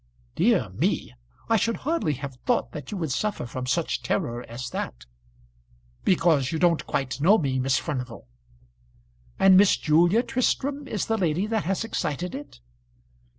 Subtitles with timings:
[0.33, 1.13] "Dear me!
[1.47, 5.05] I should hardly have thought that you would suffer from such terror as that."
[6.03, 8.27] "Because you don't quite know me, Miss Furnival."
[9.37, 12.61] "And Miss Julia Tristram is the lady that has excited it?"